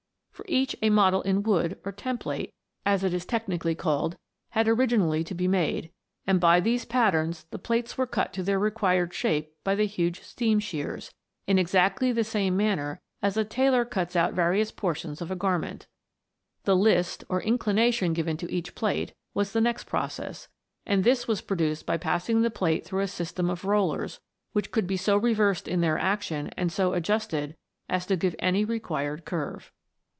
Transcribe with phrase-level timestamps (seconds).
[0.33, 2.51] For each a model in wood, or" template,"
[2.83, 4.17] as it is technically called,
[4.49, 5.91] had originally to be made,
[6.25, 6.41] THE WONDERFUL LAMP.
[6.41, 6.59] 319 and by
[6.97, 11.13] these patterns the plates were cut into their required shape by the huge steam shears,
[11.45, 15.35] in exactly the same manner as a tailor cuts out various por tions of a
[15.35, 15.85] garment.
[16.63, 20.47] The" list," or inclination given to each plate, was the next process;
[20.87, 24.19] and this was produced by passing the plate through a system of rollers,
[24.53, 27.55] which could be so reversed in their action, and so adjusted,
[27.87, 29.71] as to give any required curve.